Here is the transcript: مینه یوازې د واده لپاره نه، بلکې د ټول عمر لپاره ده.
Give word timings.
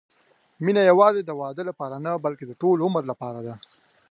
مینه 0.63 0.81
یوازې 0.91 1.21
د 1.25 1.31
واده 1.41 1.63
لپاره 1.69 1.95
نه، 2.05 2.11
بلکې 2.25 2.45
د 2.47 2.51
ټول 2.61 2.77
عمر 2.85 3.03
لپاره 3.11 3.39
ده. 3.47 3.55